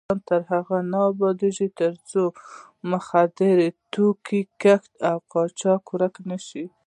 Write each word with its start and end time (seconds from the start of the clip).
افغانستان 0.03 0.21
تر 0.29 0.41
هغو 0.51 0.77
نه 0.91 0.99
ابادیږي، 1.11 1.67
ترڅو 1.79 2.21
د 2.31 2.35
مخدره 2.91 3.67
توکو 3.93 4.39
کښت 4.61 4.91
او 5.09 5.17
قاچاق 5.31 5.83
ورک 5.91 6.15
نشي. 6.29 6.65